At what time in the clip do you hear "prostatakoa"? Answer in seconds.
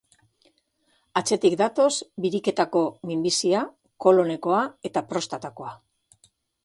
5.13-5.77